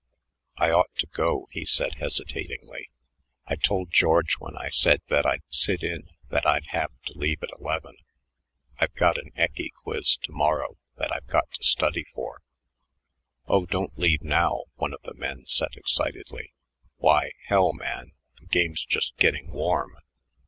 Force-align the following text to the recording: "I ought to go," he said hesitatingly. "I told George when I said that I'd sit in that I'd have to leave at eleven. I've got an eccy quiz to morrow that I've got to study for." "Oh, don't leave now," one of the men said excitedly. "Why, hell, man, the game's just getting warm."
"I 0.57 0.71
ought 0.71 0.95
to 0.95 1.05
go," 1.05 1.47
he 1.51 1.63
said 1.63 1.97
hesitatingly. 1.99 2.89
"I 3.45 3.53
told 3.55 3.91
George 3.91 4.39
when 4.39 4.57
I 4.57 4.69
said 4.69 5.03
that 5.09 5.27
I'd 5.27 5.43
sit 5.51 5.83
in 5.83 6.09
that 6.31 6.43
I'd 6.43 6.65
have 6.69 6.89
to 7.05 7.13
leave 7.15 7.43
at 7.43 7.51
eleven. 7.59 7.95
I've 8.79 8.95
got 8.95 9.19
an 9.19 9.29
eccy 9.37 9.69
quiz 9.71 10.15
to 10.23 10.31
morrow 10.31 10.77
that 10.95 11.15
I've 11.15 11.27
got 11.27 11.51
to 11.51 11.63
study 11.63 12.05
for." 12.15 12.41
"Oh, 13.45 13.67
don't 13.67 13.95
leave 13.95 14.23
now," 14.23 14.61
one 14.73 14.95
of 14.95 15.03
the 15.03 15.13
men 15.13 15.43
said 15.45 15.73
excitedly. 15.75 16.51
"Why, 16.97 17.33
hell, 17.45 17.71
man, 17.71 18.13
the 18.39 18.47
game's 18.47 18.83
just 18.83 19.15
getting 19.17 19.51
warm." 19.51 19.95